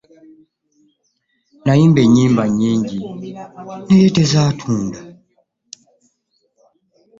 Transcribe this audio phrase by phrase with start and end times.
[1.65, 2.99] Nayimba ennyimba nnyingi
[3.87, 4.99] naye tezaatunda.